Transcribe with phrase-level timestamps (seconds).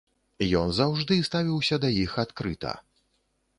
[0.61, 2.75] Ён заўжды ставіўся да іх адкрыта.